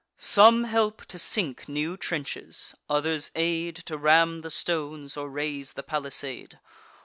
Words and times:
Some 0.17 0.63
help 0.63 1.05
to 1.09 1.19
sink 1.19 1.69
new 1.69 1.95
trenches; 1.95 2.73
others 2.89 3.29
aid 3.35 3.75
To 3.85 3.99
ram 3.99 4.41
the 4.41 4.49
stones, 4.49 5.15
or 5.15 5.29
raise 5.29 5.73
the 5.73 5.83
palisade. 5.83 6.59